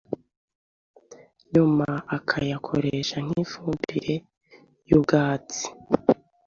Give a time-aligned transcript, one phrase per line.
[1.53, 4.13] nyuma akayakoresha nk’ifumbire
[4.89, 5.63] y’ubwatsi